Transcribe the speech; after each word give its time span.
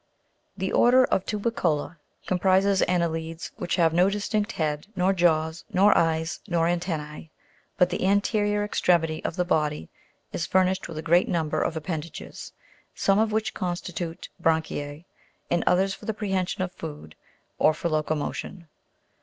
16. 0.55 0.67
The 0.69 0.71
ORDER 0.73 1.03
OF 1.05 1.25
TUBICOLA 1.27 1.99
comprises 2.25 2.81
anne'lides 2.87 3.51
which 3.57 3.75
have 3.75 3.93
no 3.93 4.09
distinct 4.09 4.53
head, 4.53 4.87
nor 4.95 5.13
jaws, 5.13 5.63
nor 5.71 5.95
eyes, 5.95 6.39
nor 6.47 6.67
antennae, 6.67 7.29
but 7.77 7.91
the 7.91 8.03
anterior 8.03 8.63
extremity 8.63 9.23
of 9.23 9.35
the 9.35 9.45
body 9.45 9.89
is 10.33 10.47
furnished 10.47 10.87
with 10.87 10.97
a 10.97 11.03
great 11.03 11.29
number 11.29 11.61
of 11.61 11.77
ap 11.77 11.83
pendages, 11.83 12.51
some 12.95 13.19
of 13.19 13.31
which 13.31 13.53
constitute 13.53 14.27
bran'chise, 14.41 15.03
and 15.51 15.63
others 15.67 15.93
for 15.93 16.05
the 16.05 16.15
prehension 16.15 16.63
of 16.63 16.71
food, 16.71 17.13
or 17.59 17.71
for 17.71 17.87
locomotion. 17.87 18.67